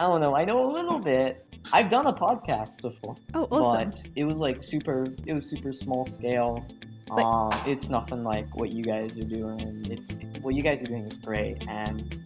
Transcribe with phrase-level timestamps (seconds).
[0.00, 0.34] I don't know.
[0.34, 1.44] I know a little bit.
[1.74, 3.90] I've done a podcast before, Oh, awesome.
[3.90, 5.06] but it was like super.
[5.26, 6.64] It was super small scale.
[7.10, 9.84] Like- um, it's nothing like what you guys are doing.
[9.90, 12.18] It's what you guys are doing is great, and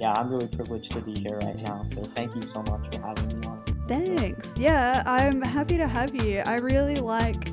[0.00, 1.84] yeah, I'm really privileged to be here right now.
[1.84, 3.62] So thank you so much for having me on.
[3.88, 4.48] Thanks.
[4.56, 6.38] Yeah, I'm happy to have you.
[6.46, 7.50] I really like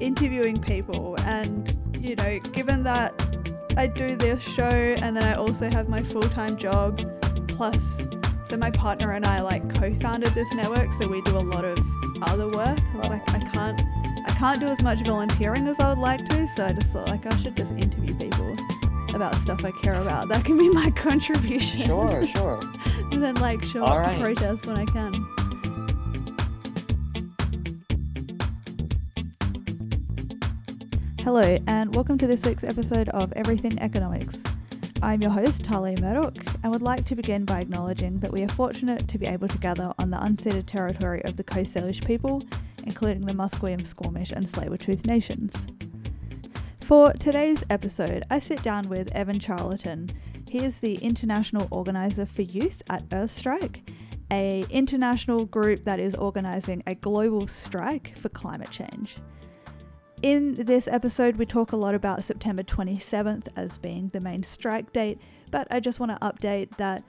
[0.00, 3.14] interviewing people, and you know, given that
[3.78, 7.00] I do this show and then I also have my full time job,
[7.48, 8.06] plus,
[8.44, 11.64] so my partner and I like co founded this network, so we do a lot
[11.64, 11.78] of
[12.22, 12.78] other work.
[12.94, 13.82] I was like, I can't.
[14.26, 17.08] I can't do as much volunteering as I would like to, so I just thought
[17.08, 18.56] like I should just interview people
[19.14, 20.28] about stuff I care about.
[20.28, 21.84] That can be my contribution.
[21.84, 22.60] Sure, sure.
[23.12, 24.14] and then like show All up right.
[24.14, 25.12] to protest when I can.
[31.20, 34.42] Hello, and welcome to this week's episode of Everything Economics.
[35.04, 38.48] I'm your host, Tali Murdoch, and would like to begin by acknowledging that we are
[38.48, 42.42] fortunate to be able to gather on the unceded territory of the Coast Salish people,
[42.84, 45.66] including the Musqueam, Squamish, and Tsleil-Waututh nations.
[46.80, 50.08] For today's episode, I sit down with Evan Charlton.
[50.48, 53.86] He is the international organizer for youth at Earthstrike,
[54.32, 59.18] a international group that is organizing a global strike for climate change.
[60.24, 64.90] In this episode, we talk a lot about September 27th as being the main strike
[64.90, 65.18] date,
[65.50, 67.04] but I just want to update that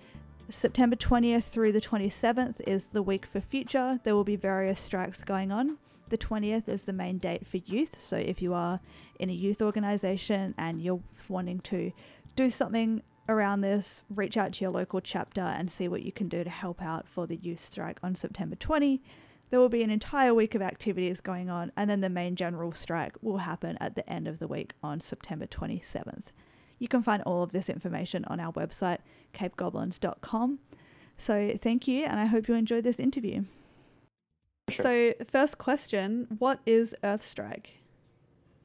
[0.49, 4.01] September 20th through the 27th is the week for future.
[4.03, 5.77] There will be various strikes going on.
[6.09, 8.81] The 20th is the main date for youth, so if you are
[9.17, 11.93] in a youth organization and you're wanting to
[12.35, 16.27] do something around this, reach out to your local chapter and see what you can
[16.27, 19.01] do to help out for the youth strike on September 20.
[19.49, 22.73] There will be an entire week of activities going on, and then the main general
[22.73, 26.27] strike will happen at the end of the week on September 27th.
[26.79, 28.99] You can find all of this information on our website,
[29.33, 30.59] capegoblins.com.
[31.17, 33.43] So, thank you, and I hope you enjoyed this interview.
[34.69, 34.83] Sure.
[34.83, 37.67] So, first question What is Earthstrike?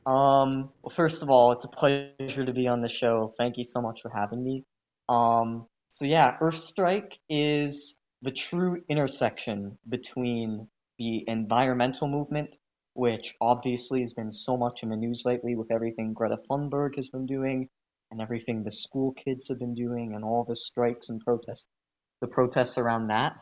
[0.06, 3.32] Um, well, first of all, it's a pleasure to be on the show.
[3.38, 4.64] Thank you so much for having me.
[5.08, 12.56] Um, so yeah, Earthstrike is the true intersection between the environmental movement,
[12.92, 17.08] which obviously has been so much in the news lately with everything Greta Thunberg has
[17.08, 17.68] been doing
[18.10, 21.68] and everything the school kids have been doing and all the strikes and protests,
[22.20, 23.38] the protests around that.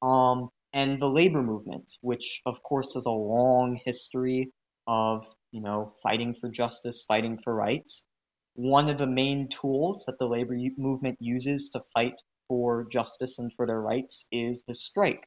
[0.00, 4.52] Um, and the labor movement, which of course has a long history
[4.86, 8.04] of you know fighting for justice, fighting for rights.
[8.54, 12.20] One of the main tools that the labor movement uses to fight
[12.52, 15.26] for justice and for their rights is the strike.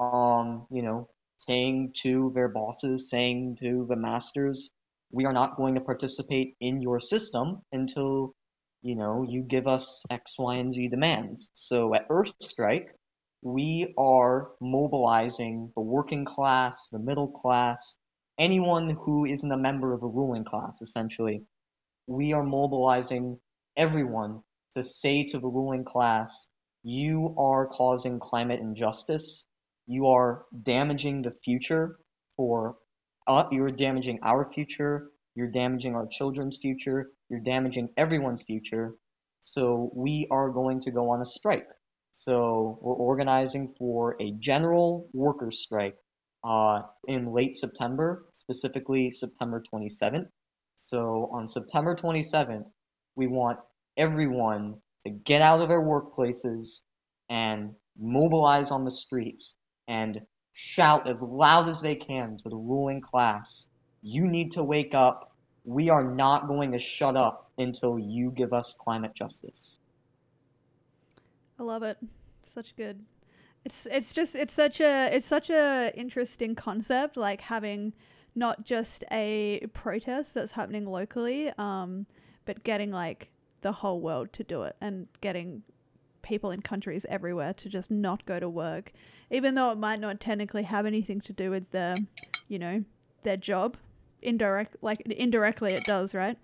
[0.00, 1.08] Um, you know,
[1.48, 4.70] saying to their bosses, saying to the masters,
[5.12, 8.34] we are not going to participate in your system until
[8.82, 11.50] you know you give us X, Y, and Z demands.
[11.52, 12.88] So at Earth Strike,
[13.42, 17.94] we are mobilizing the working class, the middle class,
[18.40, 21.42] anyone who isn't a member of a ruling class, essentially.
[22.08, 23.38] We are mobilizing
[23.76, 24.42] everyone
[24.74, 26.48] to say to the ruling class,
[26.86, 29.44] you are causing climate injustice.
[29.88, 31.98] You are damaging the future
[32.36, 32.76] for
[33.26, 35.10] uh, you're damaging our future.
[35.34, 37.10] You're damaging our children's future.
[37.28, 38.94] You're damaging everyone's future.
[39.40, 41.66] So we are going to go on a strike.
[42.12, 45.96] So we're organizing for a general workers' strike
[46.44, 50.28] uh, in late September, specifically September 27th.
[50.76, 52.66] So on September 27th,
[53.16, 53.60] we want
[53.96, 56.82] everyone to get out of their workplaces
[57.28, 59.54] and mobilize on the streets
[59.88, 60.20] and
[60.52, 63.68] shout as loud as they can to the ruling class
[64.06, 65.32] you need to wake up.
[65.64, 69.78] We are not going to shut up until you give us climate justice.
[71.58, 71.98] I love it.
[72.44, 73.04] Such good.
[73.64, 77.94] It's it's just it's such a it's such a interesting concept like having
[78.36, 82.06] not just a protest that's happening locally um
[82.44, 83.28] but getting like
[83.62, 85.62] the whole world to do it and getting
[86.22, 88.92] people in countries everywhere to just not go to work
[89.30, 91.98] even though it might not technically have anything to do with their
[92.48, 92.82] you know
[93.22, 93.76] their job
[94.22, 96.36] indirect like indirectly it does right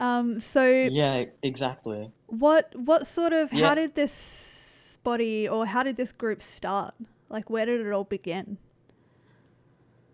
[0.00, 2.10] um so Yeah, exactly.
[2.26, 3.68] what what sort of Yeah.
[3.68, 6.94] how did this body or how did this group start?
[7.30, 8.58] Like where did it all begin?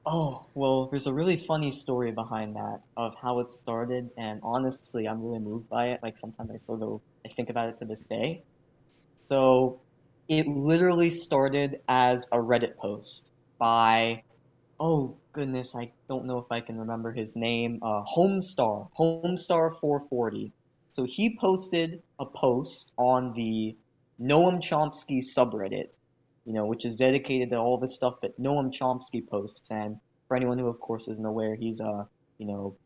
[0.06, 5.06] Oh, well, there's a really funny story behind that of how it started, and honestly,
[5.08, 6.00] I'm really moved by it.
[6.02, 8.44] Like sometimes I still go, I think about it to this day.
[9.16, 9.80] So,
[10.28, 14.24] it literally started as a Reddit post by,
[14.80, 20.52] oh goodness, I don't know if I can remember his name, uh, Homestar, Homestar440.
[20.88, 23.76] So he posted a post on the
[24.20, 25.96] Noam Chomsky subreddit
[26.44, 29.70] you know, which is dedicated to all the stuff that Noam Chomsky posts.
[29.70, 29.98] And
[30.28, 32.06] for anyone who, of course, isn't aware, he's a,
[32.38, 32.76] you know,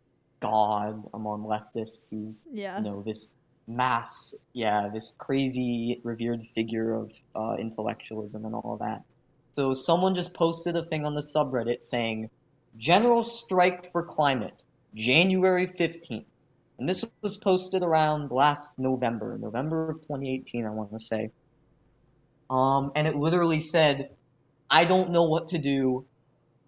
[0.41, 2.11] god among leftists.
[2.11, 2.79] He's, Yeah.
[2.79, 3.35] you know, this
[3.67, 9.03] mass, yeah, this crazy revered figure of uh, intellectualism and all that.
[9.53, 12.31] So someone just posted a thing on the subreddit saying,
[12.77, 14.63] General Strike for Climate,
[14.95, 16.25] January 15th.
[16.79, 21.31] And this was posted around last November, November of 2018, I want to say.
[22.51, 24.11] Um, and it literally said,
[24.71, 26.05] I don't know what to do.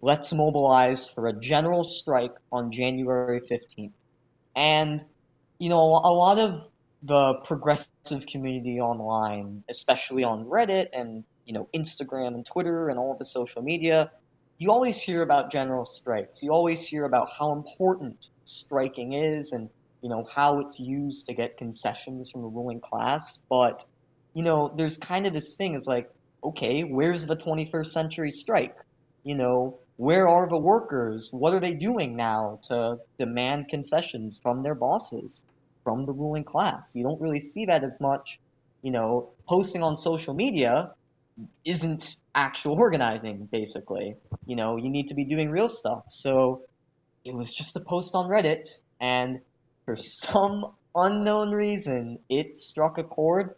[0.01, 3.91] Let's mobilize for a general strike on January 15th.
[4.55, 5.03] And,
[5.59, 6.69] you know, a lot of
[7.03, 13.15] the progressive community online, especially on Reddit and, you know, Instagram and Twitter and all
[13.17, 14.11] the social media,
[14.57, 16.43] you always hear about general strikes.
[16.43, 19.69] You always hear about how important striking is and,
[20.01, 23.39] you know, how it's used to get concessions from the ruling class.
[23.49, 23.83] But,
[24.33, 26.09] you know, there's kind of this thing is like,
[26.43, 28.75] okay, where's the 21st century strike?
[29.23, 31.29] You know, where are the workers?
[31.31, 35.43] What are they doing now to demand concessions from their bosses,
[35.83, 36.95] from the ruling class?
[36.95, 38.39] You don't really see that as much.
[38.81, 40.91] You know, posting on social media
[41.65, 44.15] isn't actual organizing, basically.
[44.45, 46.05] You know, you need to be doing real stuff.
[46.09, 46.63] So
[47.23, 48.67] it was just a post on Reddit,
[48.99, 49.41] and
[49.85, 53.55] for some unknown reason, it struck a chord,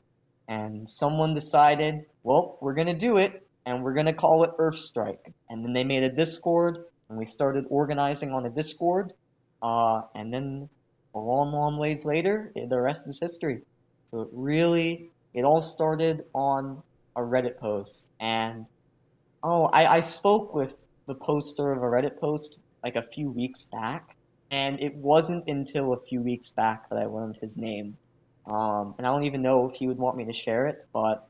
[0.47, 5.33] and someone decided, well, we're gonna do it, and we're gonna call it Earth Strike.
[5.49, 9.13] And then they made a Discord, and we started organizing on a Discord,
[9.61, 10.69] uh, and then
[11.15, 13.61] a long, long ways later, the rest is history.
[14.05, 16.81] So it really, it all started on
[17.15, 18.67] a Reddit post, and
[19.43, 23.63] oh, I, I spoke with the poster of a Reddit post like a few weeks
[23.63, 24.15] back,
[24.51, 27.97] and it wasn't until a few weeks back that I learned his name.
[28.45, 31.27] Um, and I don't even know if he would want me to share it, but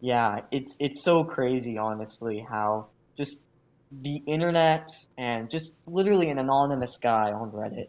[0.00, 3.42] yeah, it's it's so crazy, honestly, how just
[4.02, 7.88] the internet and just literally an anonymous guy on Reddit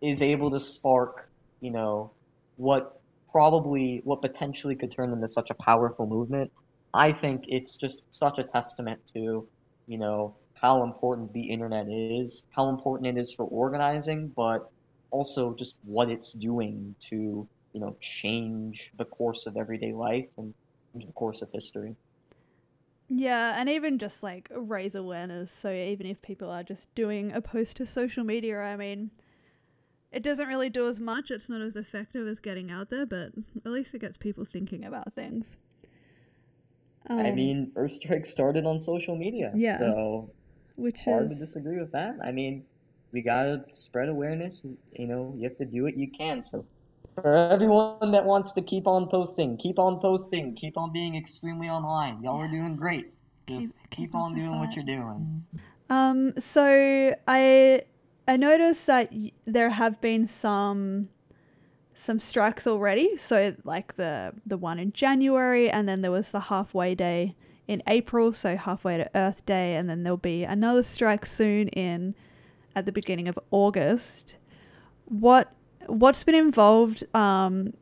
[0.00, 1.28] is able to spark,
[1.60, 2.12] you know,
[2.56, 6.52] what probably what potentially could turn into such a powerful movement.
[6.94, 9.48] I think it's just such a testament to,
[9.86, 14.70] you know, how important the internet is, how important it is for organizing, but
[15.10, 20.54] also just what it's doing to, you know, change the course of everyday life and
[20.92, 21.96] change the course of history.
[23.08, 25.50] Yeah, and even just like raise awareness.
[25.52, 29.10] So even if people are just doing a post to social media, I mean,
[30.10, 31.30] it doesn't really do as much.
[31.30, 33.32] It's not as effective as getting out there, but
[33.64, 35.56] at least it gets people thinking about things.
[37.16, 39.76] I Um, mean, Earthstrike started on social media, Yeah.
[39.78, 40.34] so
[40.76, 42.16] which hard to disagree with that.
[42.24, 42.66] I mean,
[43.12, 44.62] we gotta spread awareness.
[44.92, 46.42] You know, you have to do what you can.
[46.42, 46.66] So,
[47.14, 51.68] for everyone that wants to keep on posting, keep on posting, keep on being extremely
[51.68, 52.22] online.
[52.22, 53.14] Y'all are doing great.
[53.48, 55.44] Just Keep- keep, keep on doing what you're doing.
[55.90, 57.82] Um, so I
[58.26, 61.08] I noticed that y- there have been some
[61.94, 63.16] some strikes already.
[63.18, 67.34] So like the the one in January, and then there was the halfway day
[67.68, 68.32] in April.
[68.32, 72.14] So halfway to Earth Day, and then there'll be another strike soon in
[72.74, 74.36] at the beginning of August.
[75.04, 75.52] What
[75.86, 77.04] what's been involved?
[77.14, 77.74] Um,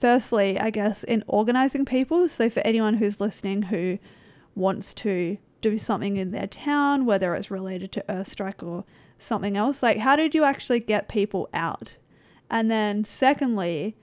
[0.00, 2.28] firstly, I guess in organizing people.
[2.28, 3.98] So for anyone who's listening who
[4.54, 8.84] wants to do something in their town, whether it's related to Earthstrike or
[9.18, 11.96] something else, like how did you actually get people out?
[12.50, 13.96] And then secondly,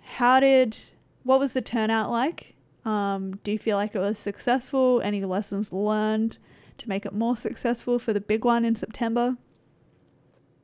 [0.00, 0.76] how did
[1.22, 2.54] what was the turnout like?
[2.84, 5.02] Um, do you feel like it was successful?
[5.02, 6.38] Any lessons learned
[6.78, 9.36] to make it more successful for the big one in September?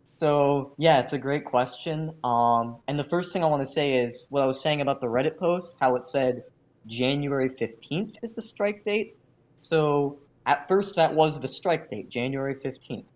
[0.04, 2.12] So, yeah, it's a great question.
[2.22, 5.00] Um, and the first thing I want to say is what I was saying about
[5.00, 6.42] the Reddit post, how it said
[6.86, 9.12] January 15th is the strike date.
[9.56, 13.06] So, at first, that was the strike date, January 15th.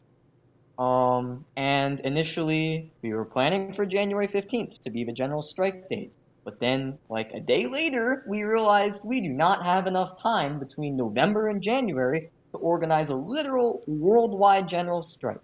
[0.79, 6.17] Um, and initially, we were planning for January 15th to be the general strike date.
[6.45, 10.97] But then, like a day later, we realized we do not have enough time between
[10.97, 15.41] November and January to organize a literal worldwide general strike.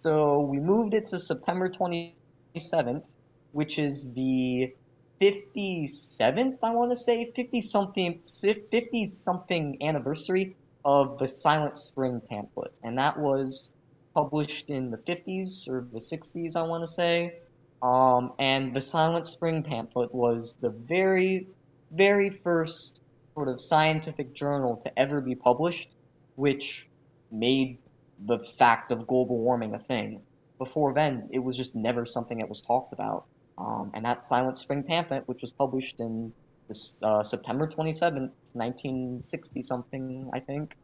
[0.00, 3.02] So we moved it to September 27th,
[3.50, 4.72] which is the
[5.20, 12.78] 57th, I want to say, 50 something, 50 something anniversary of the Silent Spring pamphlet.
[12.84, 13.72] And that was
[14.14, 17.40] published in the 50s or the 60s, I want to say.
[17.82, 21.48] Um, and the Silent Spring pamphlet was the very,
[21.90, 23.00] very first
[23.34, 25.90] sort of scientific journal to ever be published,
[26.36, 26.88] which
[27.32, 27.78] made
[28.26, 30.22] the fact of global warming a thing.
[30.58, 33.24] Before then, it was just never something that was talked about.
[33.56, 36.32] Um, and that Silent Spring pamphlet, which was published in
[36.68, 40.76] this uh, September 27th, 1960 something, I think.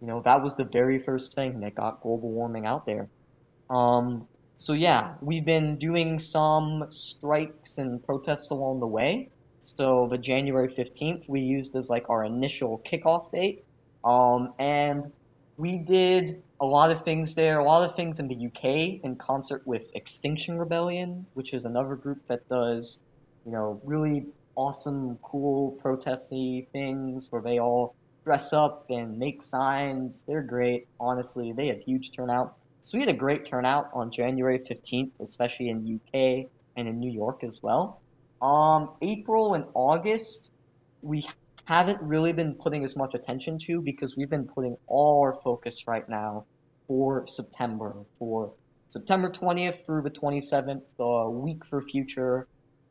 [0.00, 3.08] You know, that was the very first thing that got global warming out there.
[3.70, 9.30] Um, so yeah, we've been doing some strikes and protests along the way.
[9.60, 13.62] So the January 15th we used as like our initial kickoff date.
[14.04, 15.04] Um, and
[15.56, 19.16] we did a lot of things there, a lot of things in the UK in
[19.16, 23.00] concert with Extinction Rebellion, which is another group that does,
[23.44, 27.94] you know, really awesome, cool, protesty things where they all
[28.24, 30.24] dress up and make signs.
[30.26, 31.52] They're great, honestly.
[31.52, 32.56] They have huge turnout.
[32.80, 37.10] So we had a great turnout on January 15th, especially in UK and in New
[37.10, 38.00] York as well.
[38.40, 40.50] Um, April and August,
[41.02, 41.26] we
[41.66, 45.86] haven't really been putting as much attention to because we've been putting all our focus
[45.86, 46.44] right now
[46.86, 48.52] for September, for
[48.86, 52.46] September 20th through the 27th, the week for future.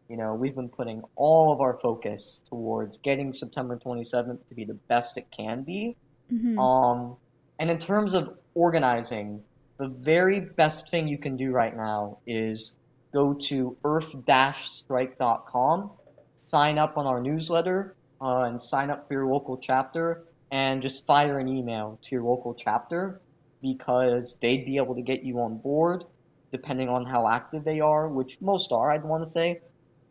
[0.10, 4.66] You know, we've been putting all of our focus towards getting September 27th to be
[4.66, 5.96] the best it can be.
[6.32, 6.60] Mm-hmm.
[6.60, 7.16] Um,
[7.58, 9.42] and in terms of organizing,
[9.78, 12.74] the very best thing you can do right now is
[13.14, 15.92] go to earth-strike.com,
[16.36, 21.06] sign up on our newsletter, uh, and sign up for your local chapter, and just
[21.06, 23.22] fire an email to your local chapter
[23.62, 26.04] because they'd be able to get you on board
[26.52, 29.62] depending on how active they are, which most are, I'd want to say.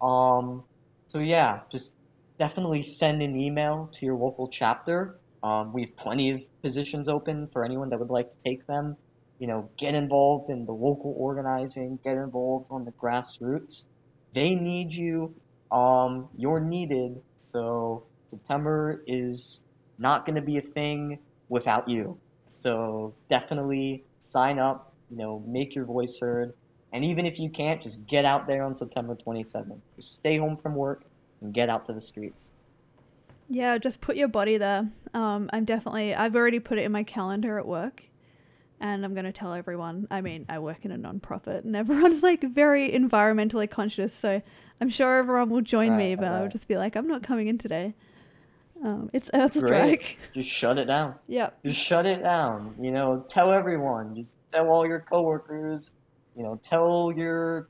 [0.03, 0.63] Um,
[1.09, 1.95] so yeah, just
[2.39, 5.19] definitely send an email to your local chapter.
[5.43, 8.97] Um, we have plenty of positions open for anyone that would like to take them.
[9.39, 13.85] You know, get involved in the local organizing, get involved on the grassroots.
[14.33, 15.35] They need you.
[15.71, 17.21] Um, you're needed.
[17.37, 19.63] So September is
[19.99, 21.19] not going to be a thing
[21.49, 22.19] without you.
[22.49, 24.93] So definitely sign up.
[25.11, 26.55] You know, make your voice heard.
[26.93, 29.81] And even if you can't, just get out there on September 27th.
[29.97, 31.05] Just stay home from work
[31.41, 32.51] and get out to the streets.
[33.49, 34.89] Yeah, just put your body there.
[35.13, 38.05] Um, I'm definitely, I've already put it in my calendar at work.
[38.81, 40.07] And I'm going to tell everyone.
[40.11, 44.15] I mean, I work in a non-profit, and everyone's like very environmentally conscious.
[44.15, 44.43] So
[44.81, 47.47] I'm sure everyone will join Right, me, but I'll just be like, I'm not coming
[47.49, 47.95] in today.
[48.85, 49.69] Um, it's Earth Great.
[49.69, 50.19] Strike.
[50.35, 51.15] Just shut it down.
[51.27, 51.59] yep.
[51.65, 52.75] Just shut it down.
[52.81, 54.15] You know, tell everyone.
[54.17, 55.93] Just tell all your coworkers.
[56.37, 57.69] You know, tell your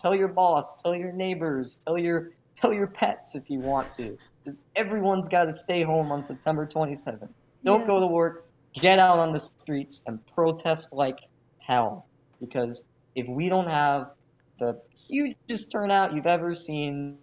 [0.00, 4.18] tell your boss, tell your neighbors, tell your tell your pets if you want to.
[4.42, 7.28] Because everyone's got to stay home on September 27th.
[7.64, 7.86] Don't Yeah.
[7.86, 8.47] go to work.
[8.74, 11.18] Get out on the streets and protest like
[11.58, 12.06] hell.
[12.40, 12.84] Because
[13.14, 14.12] if we don't have
[14.58, 17.18] the hugest turnout you've ever seen,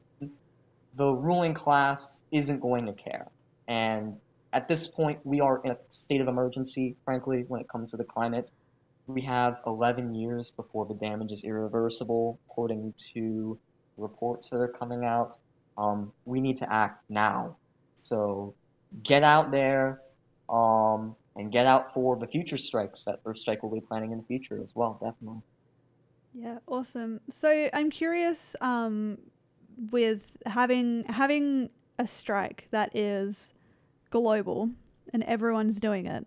[0.95, 3.27] the ruling class isn't going to care.
[3.67, 4.17] And
[4.51, 7.97] at this point, we are in a state of emergency, frankly, when it comes to
[7.97, 8.49] the climate.
[9.07, 13.59] We have 11 years before the damage is irreversible, according to
[13.97, 15.37] reports that are coming out.
[15.77, 17.57] Um, we need to act now.
[17.95, 18.55] So
[19.03, 20.01] get out there
[20.49, 24.17] um, and get out for the future strikes that Earth Strike will be planning in
[24.17, 25.41] the future as well, definitely.
[26.33, 27.19] Yeah, awesome.
[27.29, 29.17] So I'm curious, um,
[29.91, 33.53] with having having a strike that is
[34.09, 34.69] global
[35.13, 36.25] and everyone's doing it.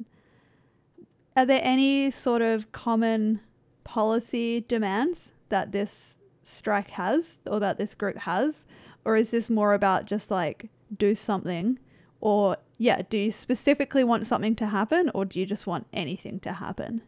[1.37, 3.41] Are there any sort of common
[3.85, 8.67] policy demands that this strike has or that this group has?
[9.05, 11.79] Or is this more about just like do something?
[12.21, 16.41] Or, yeah, do you specifically want something to happen or do you just want anything
[16.41, 17.03] to happen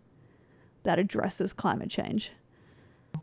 [0.84, 2.30] that addresses climate change?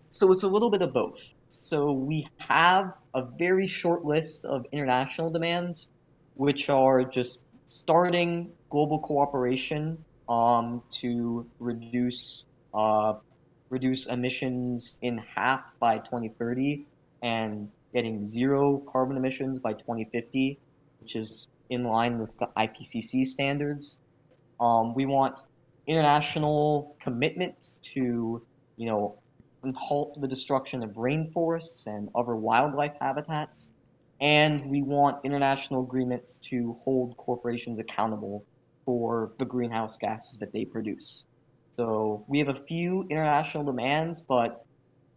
[0.10, 1.34] So it's a little bit of both.
[1.50, 5.89] So we have a very short list of international demands,
[6.36, 13.13] which are just starting global cooperation um, to reduce uh,
[13.70, 16.86] reduce emissions in half by 2030
[17.22, 20.58] and getting zero carbon emissions by 2050,
[21.01, 23.98] which is in line with the IPCC standards.
[24.60, 25.42] Um, we want
[25.86, 28.42] international commitments to,
[28.76, 29.20] you know,
[29.76, 33.70] halt the destruction of rainforests and other wildlife habitats.
[34.20, 38.46] And we want international agreements to hold corporations accountable
[38.86, 41.24] for the greenhouse gases that they produce.
[41.76, 44.66] So we have a few international demands, but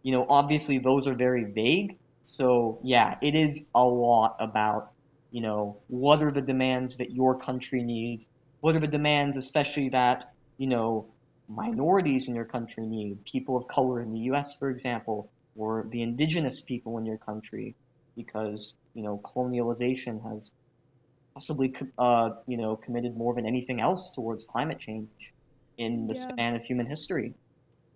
[0.03, 1.97] you know, obviously those are very vague.
[2.23, 4.90] So yeah, it is a lot about,
[5.31, 8.27] you know, what are the demands that your country needs?
[8.61, 10.25] What are the demands, especially that,
[10.57, 11.15] you know,
[11.49, 16.01] minorities in your country need, people of color in the US, for example, or the
[16.03, 17.75] indigenous people in your country,
[18.15, 20.51] because, you know, colonialization has
[21.35, 25.33] possibly, uh, you know, committed more than anything else towards climate change
[25.77, 26.15] in the Yeah.
[26.15, 27.33] span of human history.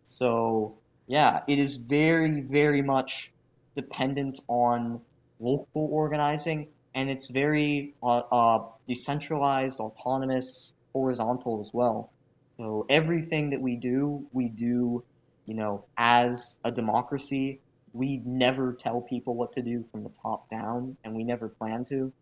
[0.04, 3.34] So, yeah, it is very, very much
[3.76, 5.02] dependent on
[5.40, 12.10] local organizing and it's very uh, uh, decentralized, autonomous, horizontal as well.
[12.58, 15.04] So everything that we do, we do,
[15.46, 17.60] you know, as a democracy.
[17.92, 21.84] We never tell people what to do from the top down, and we never plan
[21.86, 22.14] to.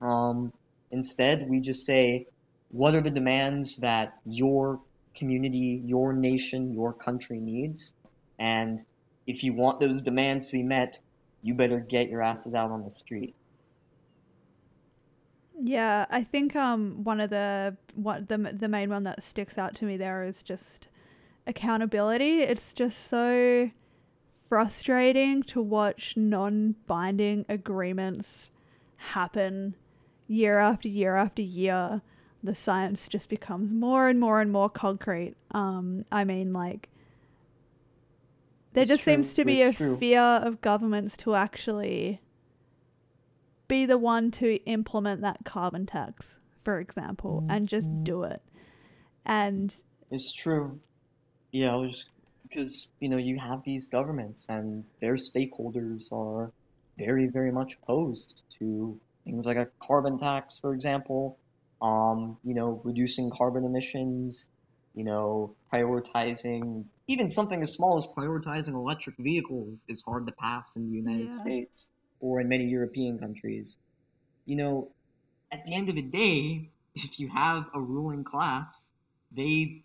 [0.00, 0.52] Um,
[0.90, 2.26] instead, we just say,
[2.70, 4.80] what are the demands that your
[5.14, 7.94] community, your nation, your country needs?
[8.38, 8.84] And
[9.26, 10.98] if you want those demands to be met,
[11.42, 13.34] you better get your asses out on the street.
[15.64, 19.74] Yeah, I think um one of the what the the main one that sticks out
[19.76, 20.88] to me there is just
[21.46, 22.40] accountability.
[22.42, 23.70] It's just so
[24.48, 28.50] frustrating to watch non-binding agreements
[28.96, 29.74] happen
[30.26, 32.02] year after year after year.
[32.42, 35.36] The science just becomes more and more and more concrete.
[35.52, 36.88] Um, I mean, like
[38.72, 39.96] there It's just true, seems to be it's a true.
[39.98, 42.20] fear of governments to actually
[43.72, 48.42] be the one to implement that carbon tax, for example, and just do it.
[49.24, 49.74] And
[50.10, 50.78] It's true.
[51.52, 52.04] Yeah, I was
[52.42, 56.52] because you know you have these governments and their stakeholders are
[56.98, 61.38] very, very much opposed to things like a carbon tax, for example.
[61.80, 64.48] Um, you know, reducing carbon emissions,
[64.94, 70.76] you know, prioritizing even something as small as prioritizing electric vehicles is hard to pass
[70.76, 71.38] in the United Yeah.
[71.38, 71.86] States
[72.22, 73.76] or in many European countries.
[74.46, 74.92] You know,
[75.50, 78.90] at the end of the day, if you have a ruling class,
[79.36, 79.82] they,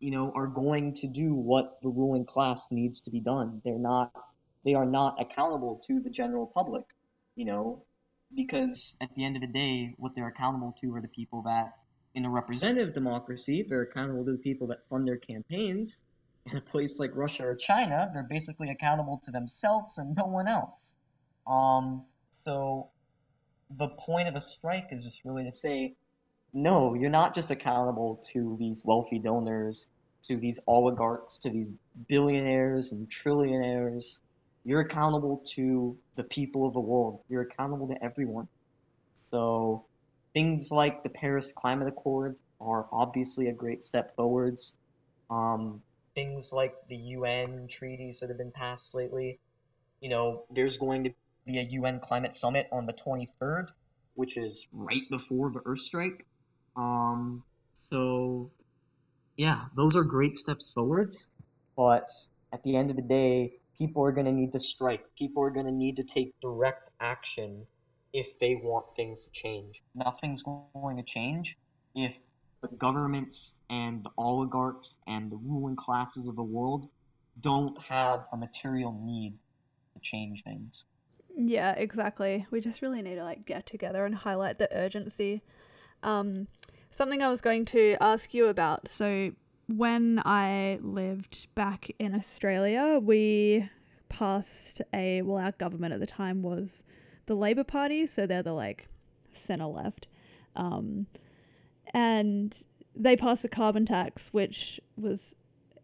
[0.00, 3.60] you know, are going to do what the ruling class needs to be done.
[3.64, 4.12] They're not,
[4.64, 6.84] they are not accountable to the general public,
[7.36, 7.84] you know,
[8.34, 11.74] because at the end of the day, what they're accountable to are the people that,
[12.14, 16.00] in a representative democracy, they're accountable to the people that fund their campaigns.
[16.50, 20.46] In a place like Russia or China, they're basically accountable to themselves and no one
[20.46, 20.92] else.
[21.46, 22.90] Um, so
[23.70, 25.94] the point of a strike is just really to say,
[26.52, 29.88] no, you're not just accountable to these wealthy donors,
[30.28, 31.72] to these oligarchs, to these
[32.08, 34.20] billionaires and trillionaires.
[34.64, 37.20] You're accountable to the people of the world.
[37.28, 38.48] You're accountable to everyone.
[39.14, 39.84] So
[40.32, 44.74] things like the Paris Climate Accord are obviously a great step forwards.
[45.28, 45.82] Um,
[46.14, 49.38] things like the UN treaties that have been passed lately.
[50.00, 53.68] You know, there's going to be a UN climate summit on the 23rd,
[54.14, 56.26] which is right before the Earth strike.
[56.76, 57.42] Um,
[57.74, 58.50] so,
[59.36, 61.28] yeah, those are great steps forwards.
[61.76, 62.08] But
[62.52, 65.04] at the end of the day, people are going to need to strike.
[65.18, 67.66] People are going to need to take direct action
[68.12, 69.82] if they want things to change.
[69.94, 71.58] Nothing's going to change
[71.94, 72.16] if
[72.62, 76.88] the governments and the oligarchs and the ruling classes of the world
[77.40, 79.36] don't have a material need
[79.94, 80.84] to change things.
[81.36, 82.46] Yeah, exactly.
[82.50, 85.42] We just really need to like get together and highlight the urgency.
[86.02, 86.48] Um,
[86.90, 88.88] something I was going to ask you about.
[88.88, 89.32] So
[89.66, 93.68] when I lived back in Australia, we
[94.08, 96.82] passed a well, our government at the time was
[97.26, 98.88] the Labor Party, so they're the like
[99.32, 100.06] center left,
[100.54, 101.06] um,
[101.92, 105.34] and they passed the carbon tax, which was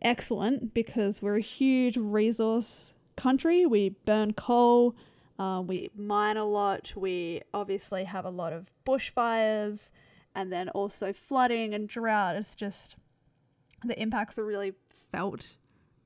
[0.02, 3.66] excellent because we're a huge resource country.
[3.66, 4.94] We burn coal,
[5.40, 6.92] uh, we mine a lot.
[6.94, 9.90] We obviously have a lot of bushfires,
[10.34, 12.36] and then also flooding and drought.
[12.36, 12.96] It's just
[13.82, 14.74] the impacts are really
[15.10, 15.56] felt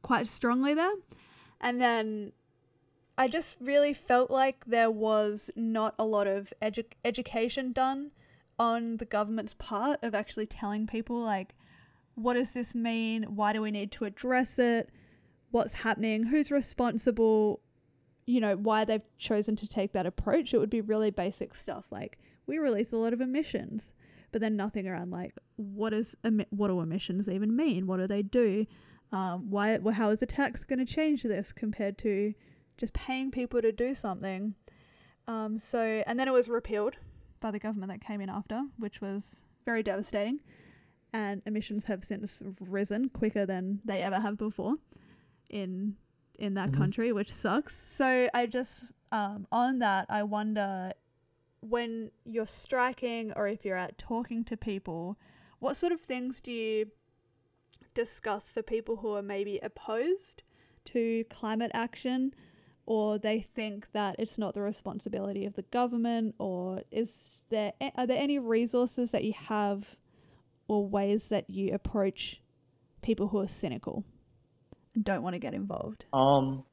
[0.02, 0.94] quite strongly there.
[1.60, 2.30] And then
[3.18, 8.12] I just really felt like there was not a lot of edu- education done
[8.56, 11.56] on the government's part of actually telling people, like,
[12.14, 13.24] what does this mean?
[13.34, 14.90] Why do we need to address it?
[15.50, 16.26] What's happening?
[16.26, 17.58] Who's responsible?
[18.26, 20.54] You know, why they've chosen to take that approach.
[20.54, 23.92] It would be really basic stuff like we release a lot of emissions,
[24.32, 26.16] but then nothing around like what is
[26.50, 27.87] what do emissions even mean?
[27.87, 28.66] What do they do?
[29.12, 29.76] Um, why?
[29.76, 32.34] Well, how is a tax going to change this compared to
[32.76, 34.54] just paying people to do something?
[35.26, 36.96] Um, so, and then it was repealed
[37.40, 40.40] by the government that came in after, which was very devastating.
[41.12, 44.74] And emissions have since risen quicker than they ever have before
[45.48, 45.94] in
[46.38, 46.76] in that Mhm.
[46.76, 47.76] country, which sucks.
[47.76, 50.92] So I just um, on that, I wonder
[51.60, 55.16] when you're striking or if you're out talking to people,
[55.60, 56.90] what sort of things do you
[57.94, 60.42] discuss for people who are maybe opposed
[60.86, 62.34] to climate action
[62.86, 68.06] or they think that it's not the responsibility of the government or is there are
[68.06, 69.96] there any resources that you have
[70.68, 72.42] or ways that you approach
[73.00, 74.04] people who are cynical
[75.02, 76.64] don't want to get involved Um,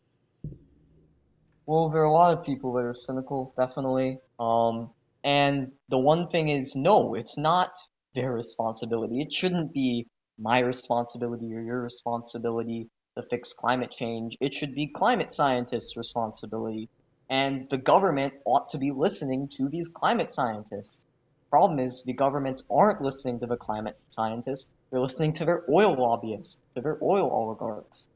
[1.66, 4.18] Well, there are a lot of people that are cynical, definitely.
[4.40, 4.92] Um,
[5.24, 7.72] and the one thing is, no, it's not
[8.16, 9.22] their responsibility.
[9.22, 10.08] It shouldn't be
[10.38, 14.36] my responsibility or your responsibility to fix climate change.
[14.42, 16.90] It should be climate scientists' responsibility.
[17.30, 21.06] And the government ought to be listening to these climate scientists.
[21.50, 24.70] Problem is, the governments aren't listening to the climate scientists.
[24.92, 28.08] They're listening to their oil lobbyists, to their oil oligarchs.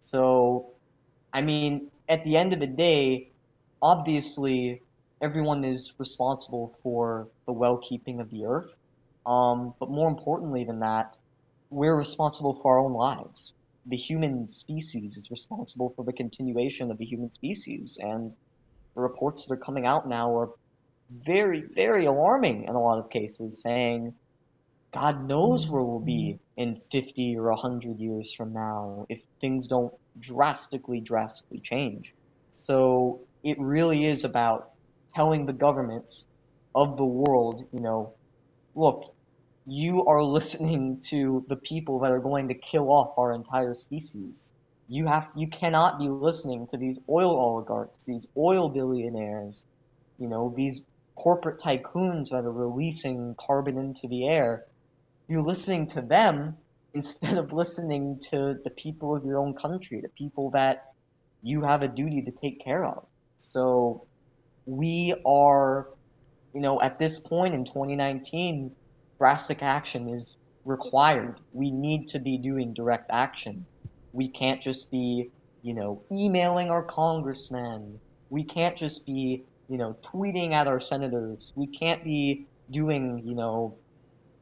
[0.00, 0.70] So,
[1.32, 3.30] I mean, at the end of the day,
[3.82, 4.80] obviously,
[5.20, 8.70] everyone is responsible for the well keeping of the earth.
[9.26, 11.16] Um, but more importantly than that,
[11.70, 13.52] we're responsible for our own lives
[13.86, 17.98] the human species is responsible for the continuation of the human species.
[18.00, 18.34] And
[18.94, 20.50] the reports that are coming out now are
[21.10, 24.14] very, very alarming in a lot of cases, saying
[24.94, 25.74] God knows mm-hmm.
[25.74, 31.58] where we'll be in 50 or 100 years from now if things don't drastically, drastically
[31.58, 32.14] change.
[32.52, 34.68] So it really is about
[35.14, 36.26] telling the governments
[36.74, 38.14] of the world, you know,
[38.76, 39.12] look,
[39.66, 44.52] you are listening to the people that are going to kill off our entire species.
[44.86, 49.64] You have you cannot be listening to these oil oligarchs, these oil billionaires,
[50.18, 50.84] you know, these
[51.16, 54.66] corporate tycoons that are releasing carbon into the air.
[55.28, 56.56] You're listening to them
[56.92, 60.82] instead of listening to the people of your own country, the people that
[61.42, 63.06] you have a duty to take care of.
[63.36, 64.06] So
[64.66, 65.88] we are,
[66.54, 68.74] you know, at this point in 2019,
[69.18, 71.40] drastic action is required.
[71.52, 73.66] We need to be doing direct action.
[74.12, 75.30] We can't just be,
[75.62, 78.00] you know, emailing our congressmen.
[78.30, 81.52] We can't just be, you know, tweeting at our senators.
[81.56, 83.78] We can't be doing, you know,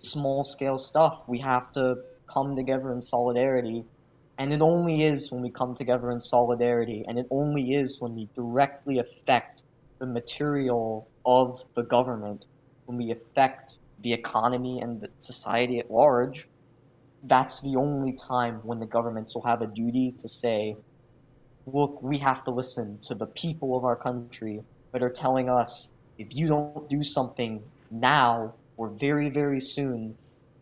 [0.02, 1.22] small scale stuff.
[1.26, 3.84] We have to come together in solidarity.
[4.38, 8.14] And it only is when we come together in solidarity, and it only is when
[8.14, 9.62] we directly affect
[9.98, 12.46] the material of the government,
[12.86, 16.48] when we affect the economy and the society at large,
[17.24, 20.74] that's the only time when the governments will have a duty to say,
[21.66, 24.60] look, we have to listen to the people of our country
[24.92, 30.16] that are telling us if you don't do something now or very, very soon,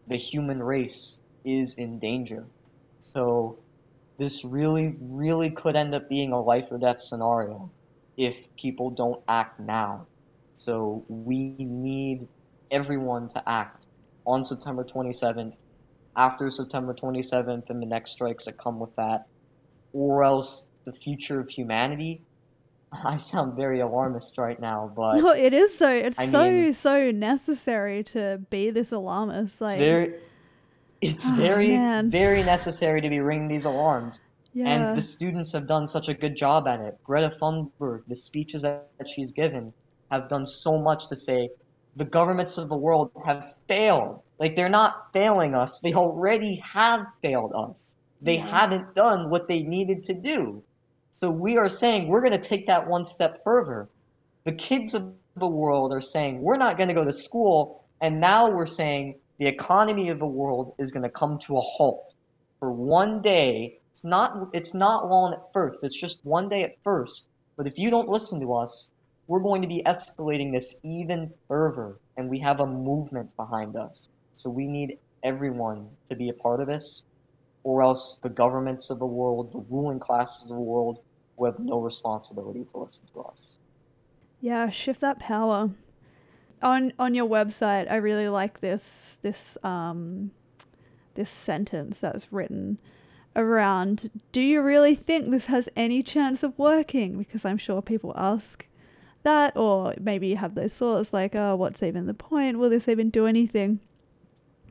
[0.07, 2.45] the human race is in danger.
[2.99, 3.59] So
[4.19, 7.71] this really, really could end up being a life or death scenario
[8.19, 10.07] if people don't act now.
[10.53, 12.29] So we need
[12.71, 13.87] everyone to act
[14.27, 15.55] on September 27th,
[16.15, 19.29] after September 27th, and the next strikes that come with that,
[19.95, 22.21] or else the future of humanity.
[22.93, 25.91] I sound very alarmist right now, but no, it is so.
[25.91, 29.61] It's I so mean, so necessary to be this alarmist.
[29.61, 30.15] Like it's very,
[31.01, 32.11] it's oh, very, man.
[32.11, 34.21] very necessary to be ringing these alarms.
[34.53, 34.69] Yeah.
[34.69, 36.99] And the students have done such a good job at it.
[37.05, 39.73] Greta Thunberg, the speeches that she's given,
[40.11, 41.51] have done so much to say
[41.95, 44.23] the governments of the world have failed.
[44.39, 47.95] Like they're not failing us, they already have failed us.
[48.23, 48.49] They mm-hmm.
[48.49, 50.63] haven't done what they needed to do.
[51.13, 53.89] So we are saying we're going to take that one step further.
[54.45, 58.21] The kids of the world are saying we're not going to go to school, and
[58.21, 62.15] now we're saying the economy of the world is going to come to a halt
[62.59, 63.79] for one day.
[63.93, 65.85] It's not it's not long at first.
[65.85, 67.27] It's just one day at first.
[67.57, 68.91] But if you don't listen to us,
[69.27, 74.09] we're going to be escalating this even further, and we have a movement behind us.
[74.33, 77.05] So we need everyone to be a part of this,
[77.63, 81.01] or else the governments of the world, the ruling classes of the world,
[81.37, 83.57] will have no responsibility to listen to us.
[84.41, 85.71] Yeah, shift that power.
[86.63, 90.31] On on your website, I really like this this um
[91.15, 92.79] this sentence that's written
[93.37, 98.13] around do you really think this has any chance of working because i'm sure people
[98.17, 98.67] ask
[99.23, 102.59] that, or maybe you have those thoughts like, oh, what's even the point?
[102.59, 103.81] Will this even do anything?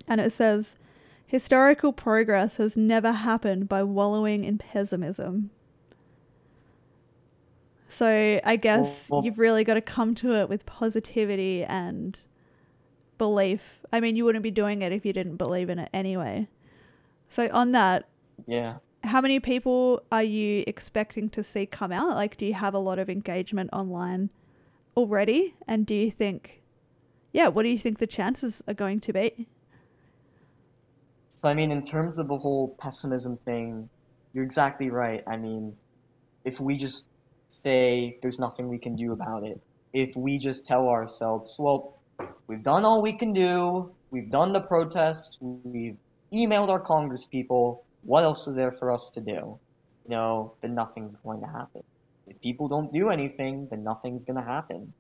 [0.08, 0.76] And it says,
[1.30, 5.52] historical progress has never happened by wallowing in pessimism.
[7.88, 12.20] So I guess well, well, you've really got to come to it with positivity and
[13.20, 13.62] belief.
[13.94, 16.48] I mean, you wouldn't be doing it if you didn't believe in it anyway.
[17.30, 18.08] So on that,
[18.48, 18.78] yeah.
[19.04, 22.16] How many people are you expecting to see come out?
[22.16, 24.30] Like, do you have a lot of engagement online
[24.98, 25.56] already?
[25.68, 26.62] And do you think,
[27.32, 29.48] yeah, what do you think the chances are going to be?
[31.42, 33.90] So, I mean, in terms of the whole pessimism thing,
[34.34, 35.24] you're exactly right.
[35.26, 35.78] I mean,
[36.44, 37.08] if we just
[37.48, 39.62] say there's nothing we can do about it,
[39.94, 41.98] if we just tell ourselves, well,
[42.48, 45.96] we've done all we can do, we've done the protest, we've
[46.34, 49.58] emailed our congress people, what else is there for us to do?
[50.04, 51.84] You know, then nothing's going to happen.
[52.28, 54.92] if people don't do anything, then nothing's gonna happen.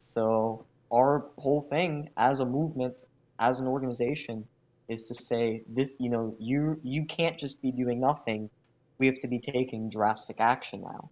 [0.00, 3.02] So our whole thing as a movement,
[3.38, 4.48] as an organization,
[4.88, 8.50] is to say this, you know, you you can't just be doing nothing.
[8.98, 11.10] We have to be taking drastic action now.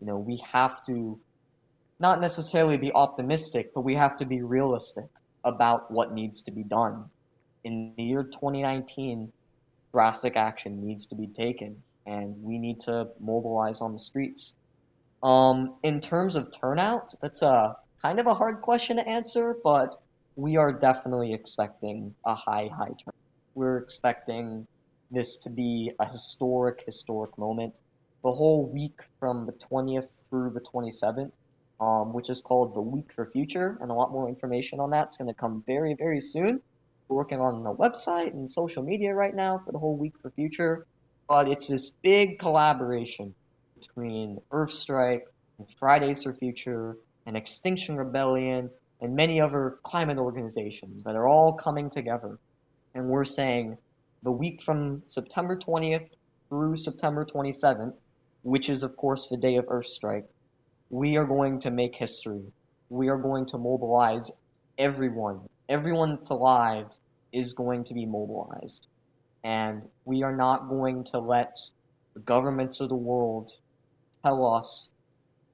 [0.00, 1.18] You know, we have to
[2.00, 5.06] not necessarily be optimistic, but we have to be realistic
[5.44, 7.04] about what needs to be done.
[7.64, 9.32] In the year 2019,
[9.92, 14.54] drastic action needs to be taken, and we need to mobilize on the streets.
[15.22, 19.94] Um, in terms of turnout, that's a kind of a hard question to answer, but
[20.36, 23.14] we are definitely expecting a high, high turn.
[23.54, 24.66] We're expecting
[25.10, 27.78] this to be a historic, historic moment.
[28.22, 31.32] The whole week from the 20th through the 27th,
[31.80, 35.16] um, which is called the Week for Future, and a lot more information on that's
[35.16, 36.60] going to come very, very soon.
[37.08, 40.30] We're working on the website and social media right now for the whole Week for
[40.30, 40.86] Future,
[41.28, 43.34] but it's this big collaboration
[43.74, 45.24] between Earthstrike
[45.58, 48.70] and Fridays for Future and Extinction Rebellion
[49.02, 52.38] and many other climate organizations that are all coming together.
[52.94, 53.76] And we're saying
[54.22, 56.08] the week from September 20th
[56.48, 57.94] through September 27th,
[58.42, 60.28] which is, of course, the day of Earth Strike,
[60.88, 62.42] we are going to make history.
[62.90, 64.30] We are going to mobilize
[64.78, 65.40] everyone.
[65.68, 66.86] Everyone that's alive
[67.32, 68.86] is going to be mobilized.
[69.42, 71.56] And we are not going to let
[72.14, 73.50] the governments of the world
[74.22, 74.90] tell us,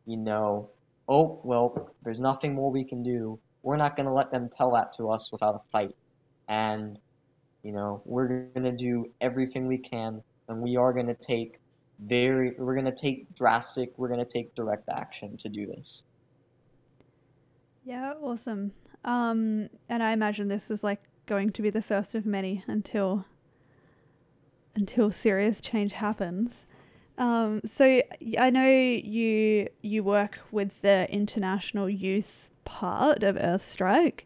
[0.05, 0.69] you know,
[1.09, 3.39] oh, well, there's nothing more we can do.
[3.63, 5.97] We're not going to let them tell that to us without a fight.
[6.49, 6.99] And,
[7.63, 11.59] you know, we're going to do everything we can, and we are going to take
[11.99, 16.03] very, we're going to take drastic, we're going to take direct action to do this.
[17.85, 18.73] Yeah, awesome.
[19.05, 23.25] Um, and I imagine this is like going to be the first of many until
[24.75, 26.65] until serious change happens.
[27.19, 28.01] Um, so
[28.39, 34.21] I know you you work with the international youth part of Earthstrike.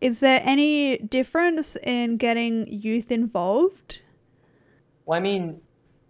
[0.00, 4.00] Is there any difference in getting youth involved?
[5.04, 5.60] Well, I mean,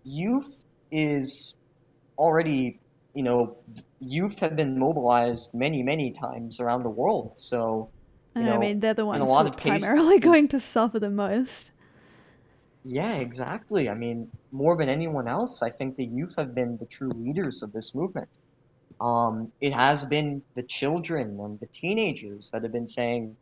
[0.04, 1.54] youth is
[2.16, 2.80] already,
[3.12, 3.56] you know,
[3.98, 7.32] youth have been mobilized many, many times around the world.
[7.38, 7.90] So,
[8.36, 11.10] I, know, I mean, they're the ones who are primarily cases, going to suffer the
[11.10, 11.71] most.
[12.84, 13.88] Yeah, exactly.
[13.88, 17.62] I mean, more than anyone else, I think the youth have been the true leaders
[17.62, 18.28] of this movement.
[19.00, 23.38] Um, it has been the children and the teenagers that have been saying,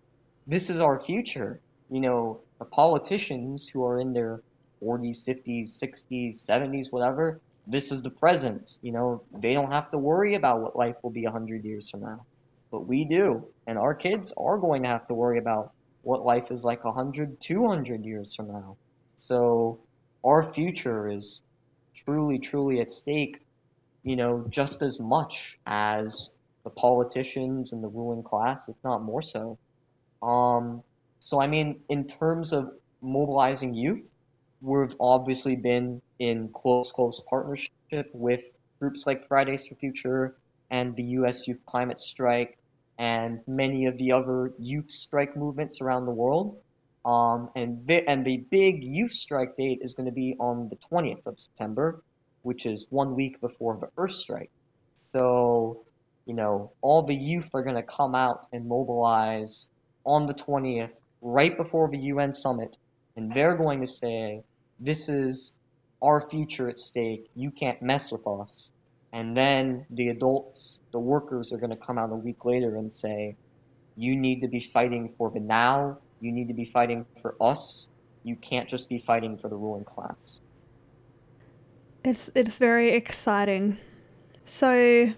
[0.47, 1.63] this is our future.
[1.91, 4.43] You know, the politicians who are in their
[4.81, 8.71] 40s, 50s, 60s, 70s, whatever, this is the present.
[8.83, 12.03] You know, they don't have to worry about what life will be 100 years from
[12.03, 12.27] now.
[12.73, 13.49] But we do.
[13.67, 15.71] And our kids are going to have to worry about
[16.03, 18.79] what life is like 100, 200 years from now.
[19.31, 19.79] So
[20.25, 21.41] our future is
[21.95, 23.41] truly, truly at stake,
[24.03, 29.23] you know, just as much as the politicians and the ruling class, if not more
[29.23, 29.57] so.
[30.21, 30.83] Um,
[31.21, 34.11] so, I mean, in terms of mobilizing youth,
[34.61, 38.43] we've obviously been in close, close partnership with
[38.81, 40.35] groups like Fridays for Future
[40.73, 41.47] and the U.S.
[41.47, 42.59] Youth Climate Strike
[42.99, 46.59] and many of the other youth strike movements around the world.
[47.05, 51.27] Um, and, and the big youth strike date is going to be on the 20th
[51.27, 52.03] of September,
[52.43, 54.51] which is one week before the Earth strike.
[54.95, 55.85] So,
[56.27, 59.67] you know, all the youth are going to come out and mobilize
[60.05, 62.77] on the 20th, right before the UN summit,
[63.17, 64.43] and they're going to say,
[64.79, 65.55] this is
[66.03, 67.31] our future at stake.
[67.35, 68.71] You can't mess with us.
[69.13, 72.93] And then the adults, the workers, are going to come out a week later and
[72.93, 73.37] say,
[73.97, 77.89] you need to be fighting for the now you need to be fighting for us.
[78.23, 80.41] You can't just be fighting for the ruling class.
[82.05, 83.79] It's it's very exciting.
[84.45, 85.13] So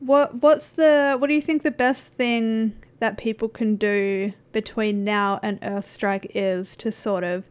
[0.00, 5.04] what what's the what do you think the best thing that people can do between
[5.04, 7.44] now and Earthstrike is to sort of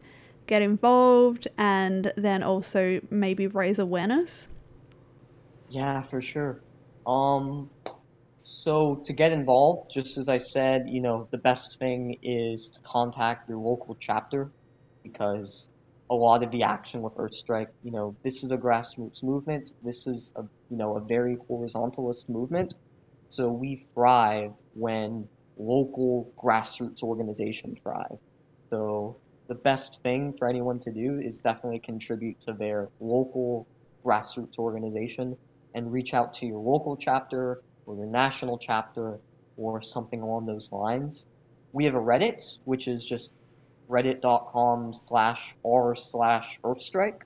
[0.46, 4.48] get involved and then also maybe raise awareness?
[5.68, 6.60] Yeah, for sure.
[7.06, 7.70] Um
[8.48, 12.80] so to get involved, just as I said, you know, the best thing is to
[12.86, 14.52] contact your local chapter
[15.02, 15.68] because
[16.08, 19.70] a lot of the action with Earthstrike, you know, this is a grassroots movement.
[19.82, 22.72] This is a you know a very horizontalist movement.
[23.30, 25.28] So we thrive when
[25.58, 28.18] local grassroots organizations thrive.
[28.70, 33.66] So the best thing for anyone to do is definitely contribute to their local
[34.04, 35.36] grassroots organization
[35.74, 39.18] and reach out to your local chapter or your national chapter
[39.56, 41.26] or something along those lines.
[41.72, 43.32] We have a Reddit, which is just
[43.88, 47.22] reddit.com slash r slash earthstrike,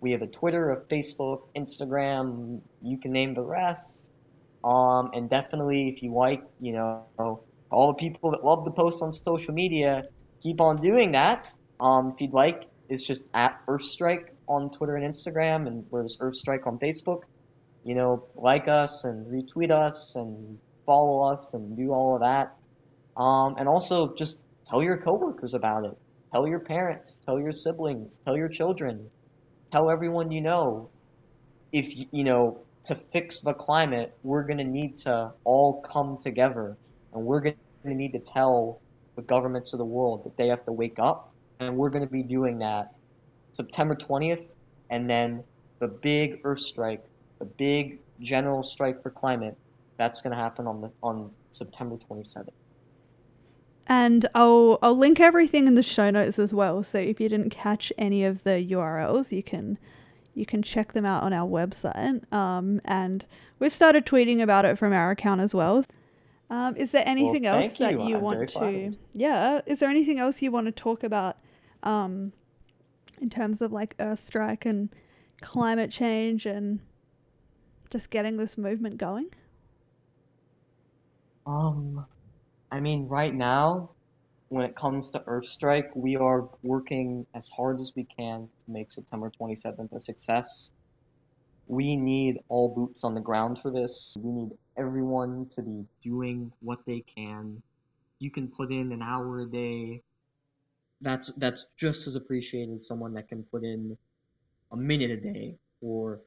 [0.00, 4.10] We have a Twitter, a Facebook, Instagram, you can name the rest.
[4.62, 7.04] Um, and definitely, if you like, you know,
[7.70, 10.04] all the people that love to post on social media,
[10.42, 11.52] keep on doing that.
[11.80, 16.66] Um, if you'd like, it's just at Earthstrike on Twitter and Instagram, and where's Earthstrike
[16.66, 17.22] on Facebook.
[17.84, 22.56] You know, like us and retweet us and follow us and do all of that.
[23.16, 25.96] Um, and also just tell your coworkers about it.
[26.32, 29.08] Tell your parents, tell your siblings, tell your children,
[29.70, 30.90] tell everyone you know.
[31.72, 36.76] If you know to fix the climate, we're going to need to all come together
[37.12, 38.80] and we're going to need to tell
[39.16, 41.32] the governments of the world that they have to wake up.
[41.60, 42.94] And we're going to be doing that
[43.52, 44.50] September 20th
[44.90, 45.44] and then
[45.78, 47.04] the big Earth strike,
[47.38, 49.56] the big general strike for climate,
[49.96, 52.48] that's going to happen on the on September 27th.
[53.86, 56.82] And I'll I'll link everything in the show notes as well.
[56.84, 59.78] So if you didn't catch any of the URLs, you can
[60.34, 62.32] you can check them out on our website.
[62.32, 63.24] Um, and
[63.58, 65.84] we've started tweeting about it from our account as well.
[66.50, 68.92] Um, is there anything well, else that you, you I'm want to?
[69.12, 69.60] Yeah.
[69.66, 71.38] Is there anything else you want to talk about
[71.82, 72.32] um,
[73.20, 74.90] in terms of like Earth Strike and
[75.40, 76.80] climate change and
[77.90, 79.28] just getting this movement going?
[81.46, 82.06] Um,
[82.70, 83.90] I mean, right now,
[84.48, 88.70] when it comes to Earth Strike, we are working as hard as we can to
[88.70, 90.70] make September 27th a success.
[91.66, 94.16] We need all boots on the ground for this.
[94.20, 97.62] We need everyone to be doing what they can.
[98.18, 100.02] You can put in an hour a day.
[101.00, 103.96] That's that's just as appreciated as someone that can put in
[104.72, 106.20] a minute a day or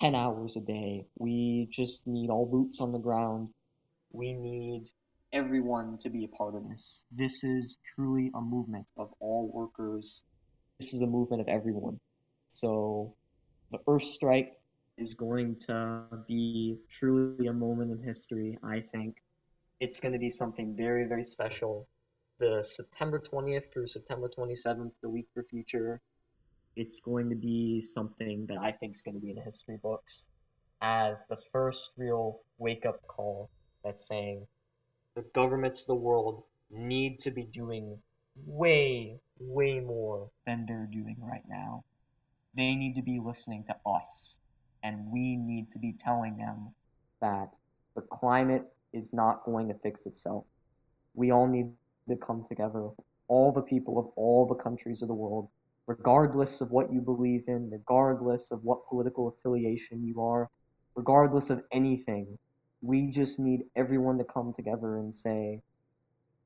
[0.00, 1.06] 10 hours a day.
[1.18, 3.50] We just need all boots on the ground.
[4.12, 4.90] We need
[5.32, 7.04] everyone to be a part of this.
[7.10, 10.22] This is truly a movement of all workers.
[10.78, 11.98] This is a movement of everyone.
[12.48, 13.14] So
[13.70, 14.56] the Earth Strike
[14.96, 19.16] is going to be truly a moment in history, I think.
[19.80, 21.88] It's going to be something very, very special.
[22.38, 26.00] The September 20th through September 27th, the week for future,
[26.76, 30.26] it's going to be something that I think is going to be in history books
[30.80, 33.48] as the first real wake up call
[33.84, 34.46] that's saying
[35.14, 37.98] the governments of the world need to be doing
[38.46, 41.84] way, way more than they're doing right now.
[42.56, 44.36] They need to be listening to us,
[44.82, 46.74] and we need to be telling them
[47.20, 47.56] that
[47.94, 50.44] the climate is not going to fix itself.
[51.14, 51.72] We all need
[52.08, 52.88] to come together,
[53.28, 55.48] all the people of all the countries of the world,
[55.86, 60.48] regardless of what you believe in, regardless of what political affiliation you are,
[60.94, 62.38] regardless of anything
[62.84, 65.62] we just need everyone to come together and say,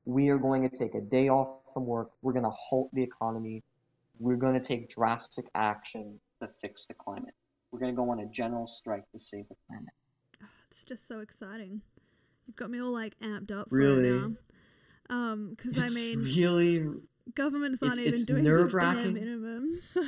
[0.05, 2.11] we are going to take a day off from work.
[2.23, 3.65] We're going to halt the economy.
[4.21, 7.35] We're going to take drastic action to fix the climate.
[7.73, 9.89] We're going to go on a general strike to save the planet.
[10.43, 11.83] Oh, it's just so exciting.
[12.47, 14.09] You've got me all like amped up really?
[14.09, 14.37] for it now.
[15.11, 16.87] Um, because I mean, really,
[17.35, 19.15] governments aren't it's, even it's doing nerve wracking.
[19.15, 19.77] minimum.
[19.93, 20.03] So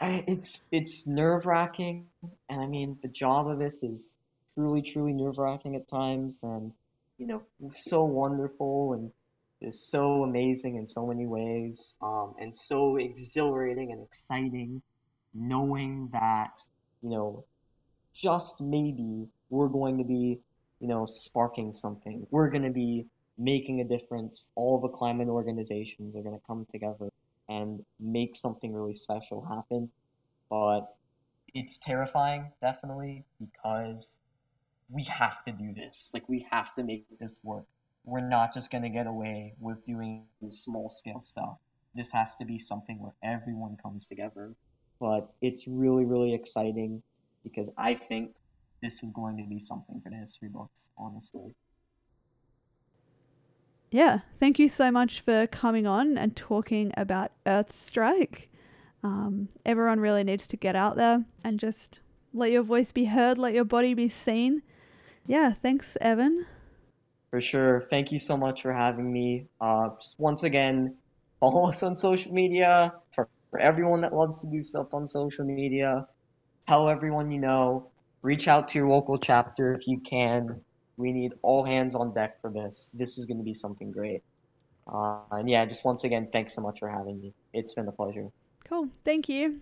[0.00, 2.06] I, it's it's nerve wracking,
[2.48, 4.14] and I mean the job of this is
[4.54, 6.72] truly, truly nerve wracking at times, and
[7.18, 7.42] you know,
[7.74, 9.12] so wonderful and
[9.62, 14.82] just so amazing in so many ways, um, and so exhilarating and exciting,
[15.34, 16.58] knowing that
[17.02, 17.44] you know,
[18.14, 20.40] just maybe we're going to be,
[20.80, 22.26] you know, sparking something.
[22.30, 23.06] We're going to be
[23.38, 24.48] making a difference.
[24.54, 27.10] All the climate organizations are going to come together
[27.48, 29.90] and make something really special happen.
[30.48, 30.94] But
[31.54, 34.18] it's terrifying, definitely, because
[34.90, 36.10] we have to do this.
[36.12, 37.64] Like we have to make this work.
[38.04, 41.56] We're not just gonna get away with doing small scale stuff.
[41.94, 44.54] This has to be something where everyone comes together.
[45.00, 47.02] But it's really, really exciting
[47.42, 48.34] because I think
[48.82, 51.54] this is going to be something for the history books, honestly.
[53.92, 58.48] Yeah, thank you so much for coming on and talking about Earth Strike.
[59.04, 62.00] Um, everyone really needs to get out there and just
[62.32, 64.62] let your voice be heard, let your body be seen.
[65.26, 66.46] Yeah, thanks, Evan.
[67.30, 67.86] For sure.
[67.90, 69.48] Thank you so much for having me.
[69.60, 70.96] Uh, once again,
[71.38, 72.94] follow us on social media.
[73.14, 76.06] For, for everyone that loves to do stuff on social media,
[76.66, 77.90] tell everyone you know.
[78.22, 80.62] Reach out to your local chapter if you can.
[80.96, 82.92] We need all hands on deck for this.
[82.94, 84.22] This is going to be something great.
[84.86, 87.34] Uh, and yeah, just once again, thanks so much for having me.
[87.52, 88.28] It's been a pleasure.
[88.68, 88.88] Cool.
[89.04, 89.60] Thank you.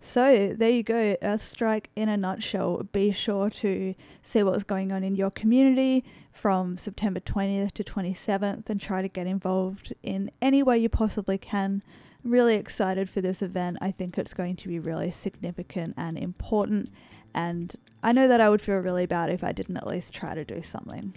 [0.00, 2.84] So there you go, Earthstrike in a nutshell.
[2.92, 8.70] Be sure to see what's going on in your community from September 20th to 27th
[8.70, 11.82] and try to get involved in any way you possibly can
[12.22, 13.78] really excited for this event.
[13.80, 16.90] I think it's going to be really significant and important,
[17.34, 20.34] and I know that I would feel really bad if I didn't at least try
[20.34, 21.14] to do something.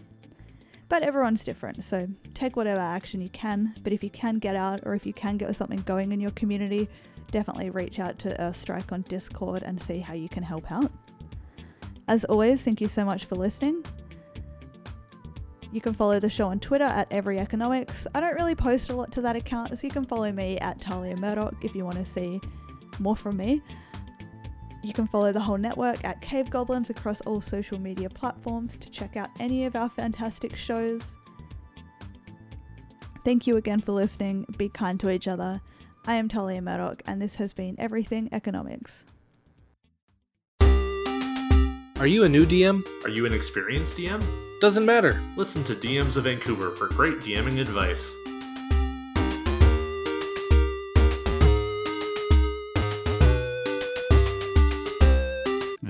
[0.89, 3.75] But everyone's different, so take whatever action you can.
[3.81, 6.31] But if you can get out or if you can get something going in your
[6.31, 6.89] community,
[7.31, 10.91] definitely reach out to Earthstrike on Discord and see how you can help out.
[12.07, 13.85] As always, thank you so much for listening.
[15.71, 18.05] You can follow the show on Twitter at Every Economics.
[18.13, 20.81] I don't really post a lot to that account, so you can follow me at
[20.81, 22.41] Talia Murdoch if you want to see
[22.99, 23.61] more from me.
[24.83, 28.89] You can follow the whole network at Cave Goblins across all social media platforms to
[28.89, 31.15] check out any of our fantastic shows.
[33.23, 34.45] Thank you again for listening.
[34.57, 35.61] Be kind to each other.
[36.07, 39.05] I am Talia Murdoch, and this has been Everything Economics.
[41.99, 42.83] Are you a new DM?
[43.03, 44.25] Are you an experienced DM?
[44.59, 45.21] Doesn't matter.
[45.35, 48.11] Listen to DMs of Vancouver for great DMing advice.